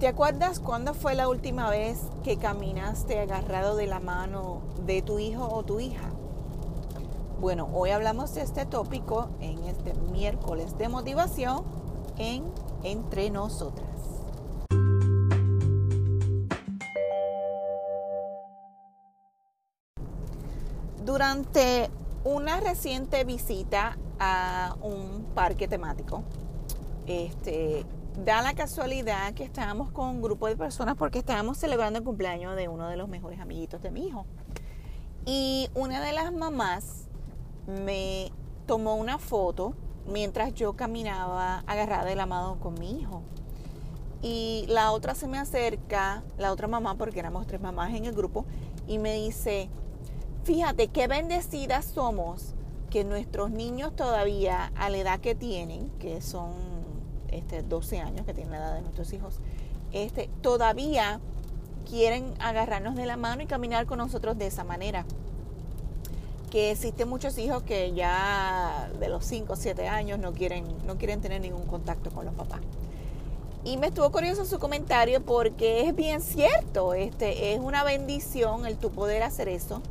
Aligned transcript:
¿Te 0.00 0.08
acuerdas 0.08 0.60
cuándo 0.60 0.94
fue 0.94 1.14
la 1.14 1.28
última 1.28 1.68
vez 1.68 1.98
que 2.24 2.38
caminaste 2.38 3.20
agarrado 3.20 3.76
de 3.76 3.86
la 3.86 4.00
mano 4.00 4.62
de 4.86 5.02
tu 5.02 5.18
hijo 5.18 5.46
o 5.46 5.62
tu 5.62 5.78
hija? 5.78 6.08
Bueno, 7.38 7.68
hoy 7.74 7.90
hablamos 7.90 8.34
de 8.34 8.40
este 8.40 8.64
tópico 8.64 9.28
en 9.40 9.62
este 9.64 9.92
miércoles 10.10 10.78
de 10.78 10.88
motivación 10.88 11.64
en 12.16 12.44
Entre 12.82 13.28
Nosotras. 13.28 13.90
Durante 21.04 21.90
una 22.24 22.60
reciente 22.60 23.24
visita 23.24 23.98
a 24.18 24.76
un 24.80 25.26
parque 25.34 25.68
temático, 25.68 26.22
este, 27.06 27.84
da 28.24 28.42
la 28.42 28.54
casualidad 28.54 29.32
que 29.34 29.44
estábamos 29.44 29.90
con 29.90 30.08
un 30.08 30.22
grupo 30.22 30.46
de 30.46 30.56
personas 30.56 30.96
porque 30.96 31.18
estábamos 31.20 31.58
celebrando 31.58 31.98
el 31.98 32.04
cumpleaños 32.04 32.54
de 32.54 32.68
uno 32.68 32.88
de 32.88 32.96
los 32.96 33.08
mejores 33.08 33.40
amiguitos 33.40 33.80
de 33.82 33.90
mi 33.90 34.06
hijo. 34.06 34.26
Y 35.24 35.70
una 35.74 36.00
de 36.00 36.12
las 36.12 36.32
mamás 36.32 37.08
me 37.66 38.30
tomó 38.66 38.96
una 38.96 39.18
foto 39.18 39.74
mientras 40.06 40.54
yo 40.54 40.74
caminaba 40.74 41.62
agarrada 41.66 42.04
de 42.04 42.14
la 42.14 42.26
mano 42.26 42.58
con 42.60 42.74
mi 42.74 43.00
hijo. 43.00 43.22
Y 44.22 44.66
la 44.68 44.92
otra 44.92 45.14
se 45.14 45.26
me 45.26 45.38
acerca, 45.38 46.22
la 46.36 46.52
otra 46.52 46.68
mamá, 46.68 46.96
porque 46.96 47.20
éramos 47.20 47.46
tres 47.46 47.60
mamás 47.60 47.94
en 47.94 48.04
el 48.04 48.12
grupo, 48.12 48.44
y 48.86 48.98
me 48.98 49.14
dice, 49.14 49.70
fíjate 50.44 50.88
qué 50.88 51.06
bendecidas 51.06 51.86
somos 51.86 52.54
que 52.90 53.04
nuestros 53.04 53.50
niños 53.50 53.96
todavía 53.96 54.72
a 54.76 54.90
la 54.90 54.98
edad 54.98 55.20
que 55.20 55.34
tienen, 55.34 55.88
que 55.98 56.20
son 56.20 56.50
este, 57.30 57.62
12 57.62 58.00
años, 58.00 58.26
que 58.26 58.34
tiene 58.34 58.50
la 58.50 58.58
edad 58.58 58.74
de 58.74 58.82
nuestros 58.82 59.12
hijos, 59.12 59.36
este, 59.92 60.28
todavía 60.42 61.20
quieren 61.88 62.34
agarrarnos 62.38 62.94
de 62.94 63.06
la 63.06 63.16
mano 63.16 63.42
y 63.42 63.46
caminar 63.46 63.86
con 63.86 63.98
nosotros 63.98 64.38
de 64.38 64.46
esa 64.46 64.64
manera. 64.64 65.04
Que 66.50 66.72
existen 66.72 67.08
muchos 67.08 67.38
hijos 67.38 67.62
que 67.62 67.92
ya 67.92 68.90
de 68.98 69.08
los 69.08 69.24
5 69.24 69.52
o 69.52 69.56
7 69.56 69.88
años 69.88 70.18
no 70.18 70.32
quieren, 70.32 70.64
no 70.86 70.98
quieren 70.98 71.20
tener 71.20 71.40
ningún 71.40 71.66
contacto 71.66 72.10
con 72.10 72.24
los 72.24 72.34
papás. 72.34 72.60
Y 73.62 73.76
me 73.76 73.88
estuvo 73.88 74.10
curioso 74.10 74.44
su 74.46 74.58
comentario 74.58 75.20
porque 75.22 75.86
es 75.86 75.94
bien 75.94 76.22
cierto, 76.22 76.94
este, 76.94 77.52
es 77.52 77.60
una 77.60 77.84
bendición 77.84 78.64
el 78.66 78.78
tu 78.78 78.90
poder 78.90 79.22
hacer 79.22 79.48
eso. 79.48 79.82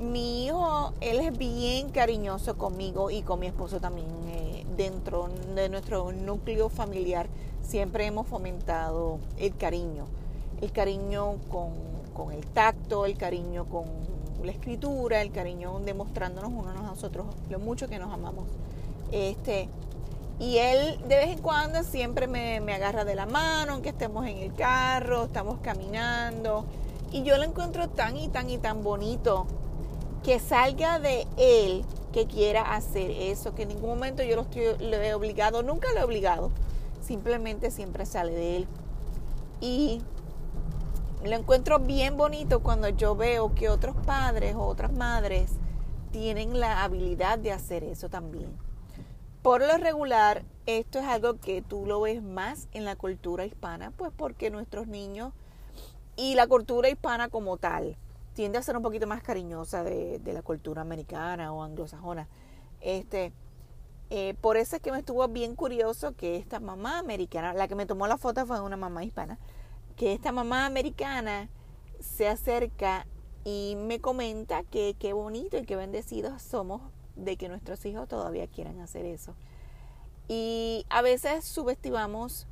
Mi 0.00 0.46
hijo, 0.46 0.92
él 1.00 1.20
es 1.20 1.36
bien 1.36 1.90
cariñoso 1.90 2.58
conmigo 2.58 3.10
y 3.10 3.22
con 3.22 3.38
mi 3.38 3.46
esposo 3.46 3.80
también. 3.80 4.06
Dentro 4.80 5.28
de 5.54 5.68
nuestro 5.68 6.10
núcleo 6.10 6.70
familiar 6.70 7.26
siempre 7.60 8.06
hemos 8.06 8.26
fomentado 8.26 9.18
el 9.36 9.54
cariño, 9.54 10.06
el 10.62 10.72
cariño 10.72 11.36
con, 11.50 12.32
el 12.32 12.46
tacto, 12.46 13.04
el 13.04 13.18
cariño 13.18 13.66
con 13.66 13.84
la 14.42 14.52
escritura, 14.52 15.20
el 15.20 15.32
cariño 15.32 15.80
demostrándonos 15.80 16.50
uno 16.50 16.70
a 16.70 16.72
nosotros 16.72 17.26
lo 17.50 17.58
mucho 17.58 17.88
que 17.88 17.98
nos 17.98 18.10
amamos. 18.10 18.46
Este, 19.12 19.68
y 20.38 20.56
él 20.56 20.98
de 21.06 21.16
vez 21.16 21.28
en 21.28 21.42
cuando 21.42 21.82
siempre 21.82 22.26
me, 22.26 22.60
me, 22.60 22.72
agarra 22.72 23.04
de 23.04 23.14
la 23.14 23.26
mano, 23.26 23.74
aunque 23.74 23.90
estemos 23.90 24.26
en 24.26 24.38
el 24.38 24.54
carro, 24.54 25.24
estamos 25.24 25.58
caminando. 25.60 26.64
Y 27.12 27.22
yo 27.22 27.36
lo 27.36 27.44
encuentro 27.44 27.90
tan 27.90 28.16
y 28.16 28.28
tan 28.28 28.48
y 28.48 28.56
tan 28.56 28.82
bonito 28.82 29.46
que 30.22 30.38
salga 30.38 30.98
de 30.98 31.26
él 31.36 31.84
que 32.12 32.26
quiera 32.26 32.74
hacer 32.74 33.10
eso, 33.10 33.54
que 33.54 33.62
en 33.62 33.68
ningún 33.68 33.90
momento 33.90 34.22
yo 34.22 34.36
lo, 34.36 34.42
estoy, 34.42 34.64
he 34.64 35.14
obligado, 35.14 35.62
nunca 35.62 35.88
lo 35.92 36.00
he 36.00 36.04
obligado, 36.04 36.50
simplemente 37.02 37.70
siempre 37.70 38.06
sale 38.06 38.32
de 38.32 38.56
él. 38.56 38.68
Y 39.60 40.02
lo 41.24 41.36
encuentro 41.36 41.78
bien 41.78 42.16
bonito 42.16 42.60
cuando 42.60 42.88
yo 42.88 43.14
veo 43.14 43.54
que 43.54 43.68
otros 43.68 43.94
padres 44.06 44.54
o 44.54 44.62
otras 44.62 44.92
madres 44.92 45.52
tienen 46.10 46.58
la 46.58 46.82
habilidad 46.82 47.38
de 47.38 47.52
hacer 47.52 47.84
eso 47.84 48.08
también. 48.08 48.50
Por 49.42 49.60
lo 49.60 49.76
regular, 49.78 50.44
esto 50.66 50.98
es 50.98 51.06
algo 51.06 51.38
que 51.38 51.62
tú 51.62 51.86
lo 51.86 52.00
ves 52.00 52.22
más 52.22 52.68
en 52.72 52.84
la 52.84 52.96
cultura 52.96 53.46
hispana, 53.46 53.90
pues 53.92 54.12
porque 54.16 54.50
nuestros 54.50 54.86
niños 54.86 55.32
y 56.16 56.34
la 56.34 56.46
cultura 56.46 56.90
hispana 56.90 57.28
como 57.28 57.56
tal, 57.56 57.96
tiende 58.34 58.58
a 58.58 58.62
ser 58.62 58.76
un 58.76 58.82
poquito 58.82 59.06
más 59.06 59.22
cariñosa 59.22 59.82
de, 59.82 60.20
la 60.24 60.42
cultura 60.42 60.82
americana 60.82 61.52
o 61.52 61.62
anglosajona. 61.62 62.28
Este, 62.80 63.32
eh, 64.10 64.34
por 64.40 64.56
eso 64.56 64.76
es 64.76 64.82
que 64.82 64.92
me 64.92 64.98
estuvo 64.98 65.26
bien 65.28 65.54
curioso 65.54 66.14
que 66.16 66.36
esta 66.36 66.60
mamá 66.60 66.98
americana, 66.98 67.52
la 67.52 67.68
que 67.68 67.74
me 67.74 67.86
tomó 67.86 68.06
la 68.06 68.18
foto 68.18 68.46
fue 68.46 68.60
una 68.60 68.76
mamá 68.76 69.04
hispana, 69.04 69.38
que 69.96 70.12
esta 70.12 70.32
mamá 70.32 70.66
americana 70.66 71.48
se 72.00 72.28
acerca 72.28 73.06
y 73.44 73.76
me 73.76 74.00
comenta 74.00 74.62
que 74.64 74.96
qué 74.98 75.12
bonito 75.12 75.58
y 75.58 75.64
qué 75.64 75.76
bendecidos 75.76 76.42
somos 76.42 76.82
de 77.16 77.36
que 77.36 77.48
nuestros 77.48 77.84
hijos 77.84 78.08
todavía 78.08 78.46
quieran 78.46 78.80
hacer 78.80 79.04
eso. 79.04 79.34
Y 80.28 80.86
a 80.88 81.02
veces 81.02 81.44
subestimamos 81.44 82.46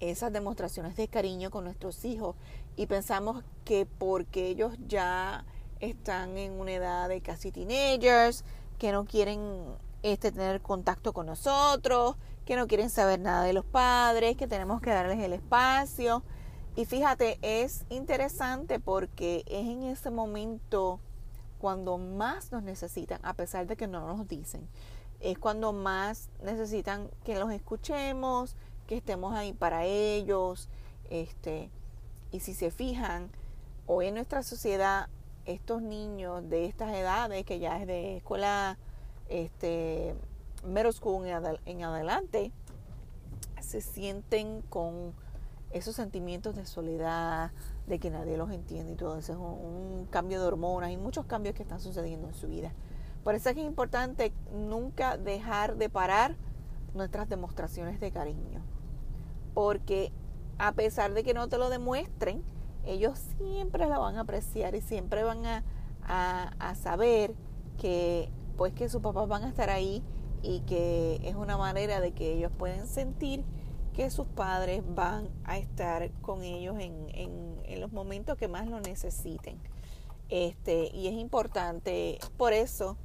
esas 0.00 0.32
demostraciones 0.32 0.96
de 0.96 1.08
cariño 1.08 1.50
con 1.50 1.64
nuestros 1.64 2.04
hijos 2.04 2.36
y 2.76 2.86
pensamos 2.86 3.42
que 3.64 3.86
porque 3.86 4.46
ellos 4.46 4.74
ya 4.86 5.44
están 5.80 6.36
en 6.38 6.52
una 6.58 6.72
edad 6.72 7.08
de 7.08 7.20
casi 7.20 7.52
teenagers, 7.52 8.44
que 8.78 8.92
no 8.92 9.04
quieren 9.04 9.64
este, 10.02 10.32
tener 10.32 10.60
contacto 10.60 11.12
con 11.12 11.26
nosotros, 11.26 12.16
que 12.44 12.56
no 12.56 12.66
quieren 12.66 12.90
saber 12.90 13.20
nada 13.20 13.42
de 13.42 13.52
los 13.52 13.64
padres, 13.64 14.36
que 14.36 14.46
tenemos 14.46 14.80
que 14.80 14.90
darles 14.90 15.18
el 15.18 15.32
espacio. 15.32 16.22
Y 16.76 16.84
fíjate, 16.84 17.38
es 17.42 17.84
interesante 17.90 18.78
porque 18.78 19.42
es 19.46 19.66
en 19.66 19.82
ese 19.82 20.10
momento 20.10 21.00
cuando 21.58 21.98
más 21.98 22.52
nos 22.52 22.62
necesitan, 22.62 23.20
a 23.24 23.34
pesar 23.34 23.66
de 23.66 23.76
que 23.76 23.88
no 23.88 24.06
nos 24.06 24.28
dicen. 24.28 24.68
Es 25.20 25.38
cuando 25.38 25.72
más 25.72 26.30
necesitan 26.44 27.10
que 27.24 27.38
los 27.38 27.50
escuchemos, 27.50 28.54
que 28.88 28.96
estemos 28.96 29.36
ahí 29.36 29.52
para 29.52 29.84
ellos. 29.84 30.68
Este, 31.10 31.70
y 32.32 32.40
si 32.40 32.54
se 32.54 32.72
fijan, 32.72 33.30
hoy 33.86 34.08
en 34.08 34.14
nuestra 34.14 34.42
sociedad, 34.42 35.08
estos 35.44 35.80
niños 35.80 36.48
de 36.48 36.64
estas 36.64 36.92
edades, 36.92 37.44
que 37.44 37.60
ya 37.60 37.80
es 37.80 37.86
de 37.86 38.16
escuela, 38.16 38.78
este, 39.28 40.16
middle 40.64 40.92
school 40.92 41.24
en, 41.26 41.84
adelante, 41.84 42.50
se 43.60 43.80
sienten 43.80 44.62
con 44.62 45.12
esos 45.70 45.94
sentimientos 45.94 46.56
de 46.56 46.64
soledad, 46.64 47.52
de 47.86 47.98
que 47.98 48.10
nadie 48.10 48.38
los 48.38 48.50
entiende 48.50 48.92
y 48.92 48.96
todo 48.96 49.18
eso. 49.18 49.32
Es 49.32 49.38
un, 49.38 50.08
cambio 50.10 50.40
de 50.40 50.46
hormonas 50.46 50.90
y 50.90 50.96
muchos 50.96 51.26
cambios 51.26 51.54
que 51.54 51.62
están 51.62 51.80
sucediendo 51.80 52.28
en 52.28 52.34
su 52.34 52.48
vida. 52.48 52.72
Por 53.22 53.34
eso 53.34 53.50
es 53.50 53.54
que 53.54 53.60
es 53.60 53.66
importante 53.66 54.32
nunca 54.52 55.18
dejar 55.18 55.76
de 55.76 55.90
parar 55.90 56.36
nuestras 56.94 57.28
demostraciones 57.28 58.00
de 58.00 58.10
cariño. 58.10 58.62
Porque 59.54 60.12
a 60.58 60.72
pesar 60.72 61.14
de 61.14 61.22
que 61.22 61.34
no 61.34 61.48
te 61.48 61.58
lo 61.58 61.70
demuestren, 61.70 62.42
ellos 62.84 63.18
siempre 63.38 63.86
la 63.86 63.98
van 63.98 64.16
a 64.16 64.20
apreciar 64.20 64.74
y 64.74 64.80
siempre 64.80 65.22
van 65.22 65.44
a, 65.46 65.62
saber 66.74 67.34
que 67.78 68.30
pues 68.56 68.72
que 68.72 68.88
sus 68.88 69.02
papás 69.02 69.28
van 69.28 69.44
a 69.44 69.48
estar 69.48 69.68
ahí 69.68 70.02
y 70.42 70.60
que 70.60 71.20
es 71.22 71.34
una 71.34 71.58
manera 71.58 72.00
de 72.00 72.12
que 72.12 72.32
ellos 72.32 72.50
pueden 72.56 72.86
sentir 72.86 73.44
que 73.92 74.10
sus 74.10 74.26
padres 74.26 74.82
van 74.94 75.28
a 75.44 75.58
estar 75.58 76.10
con 76.22 76.42
ellos 76.42 76.76
en, 76.78 77.08
en, 77.14 77.80
los 77.80 77.92
momentos 77.92 78.36
que 78.36 78.48
más 78.48 78.66
lo 78.66 78.80
necesiten. 78.80 79.58
Este, 80.28 80.90
y 80.94 81.06
es 81.06 81.14
importante 81.14 82.18
por 82.36 82.52
eso 82.52 82.96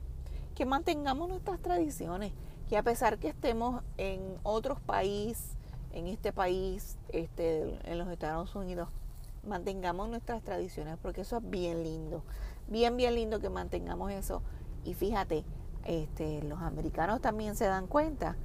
que 0.55 0.65
mantengamos 0.65 1.29
nuestras 1.29 1.59
tradiciones, 1.59 2.31
que 2.69 2.77
a 2.77 2.83
pesar 2.83 3.17
que 3.17 3.29
estemos 3.29 3.83
en 3.97 4.21
otros 4.43 4.79
países, 4.79 5.57
en 5.91 6.07
este 6.07 6.33
país, 6.33 6.97
este, 7.09 7.79
en 7.89 7.97
los 7.97 8.07
Estados 8.09 8.55
Unidos, 8.55 8.89
mantengamos 9.47 10.09
nuestras 10.09 10.41
tradiciones, 10.41 10.97
porque 11.01 11.21
eso 11.21 11.37
es 11.37 11.49
bien 11.49 11.83
lindo, 11.83 12.23
bien, 12.67 12.97
bien 12.97 13.15
lindo 13.15 13.39
que 13.39 13.49
mantengamos 13.49 14.11
eso. 14.11 14.41
Y 14.83 14.93
fíjate, 14.93 15.43
este, 15.85 16.41
los 16.43 16.61
americanos 16.61 17.21
también 17.21 17.55
se 17.55 17.65
dan 17.65 17.87
cuenta 17.87 18.37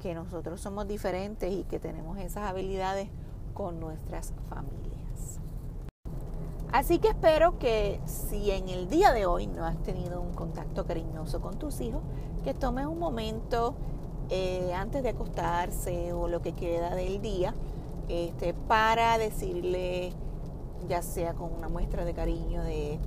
que 0.00 0.14
nosotros 0.14 0.60
somos 0.60 0.86
diferentes 0.86 1.52
y 1.52 1.64
que 1.64 1.78
tenemos 1.78 2.18
esas 2.18 2.44
habilidades 2.48 3.08
con 3.54 3.80
nuestras 3.80 4.32
familias. 4.48 4.91
Así 6.72 6.98
que 6.98 7.08
espero 7.08 7.58
que 7.58 8.00
si 8.06 8.50
en 8.50 8.70
el 8.70 8.88
día 8.88 9.12
de 9.12 9.26
hoy 9.26 9.46
no 9.46 9.66
has 9.66 9.76
tenido 9.82 10.22
un 10.22 10.32
contacto 10.32 10.86
cariñoso 10.86 11.42
con 11.42 11.58
tus 11.58 11.82
hijos, 11.82 12.00
que 12.44 12.54
tomes 12.54 12.86
un 12.86 12.98
momento 12.98 13.74
eh, 14.30 14.72
antes 14.74 15.02
de 15.02 15.10
acostarse 15.10 16.14
o 16.14 16.28
lo 16.28 16.40
que 16.40 16.52
queda 16.52 16.94
del 16.94 17.20
día, 17.20 17.54
este, 18.08 18.54
para 18.54 19.18
decirle, 19.18 20.14
ya 20.88 21.02
sea 21.02 21.34
con 21.34 21.52
una 21.52 21.68
muestra 21.68 22.06
de 22.06 22.14
cariño 22.14 22.62
de, 22.62 22.98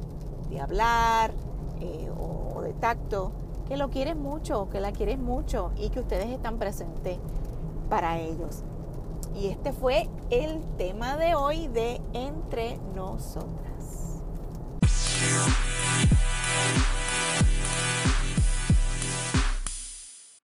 hablar 0.62 1.34
eh, 1.82 2.10
o, 2.20 2.62
de 2.62 2.74
tacto, 2.74 3.32
que 3.68 3.78
lo 3.78 3.90
quieres 3.90 4.16
mucho, 4.16 4.70
que 4.70 4.80
la 4.80 4.92
quieres 4.92 5.18
mucho 5.18 5.72
y 5.76 5.90
que 5.90 6.02
ustedes 6.02 6.28
están 6.28 6.60
presentes 6.60 7.18
para 7.90 8.20
ellos. 8.20 8.64
Y 9.36 9.48
este 9.48 9.74
fue 9.74 10.10
el 10.30 10.62
tema 10.78 11.18
de 11.18 11.36
hoy 11.36 11.68
de 11.68 12.00
Entre 12.14 12.78
Nosotras. 12.96 14.22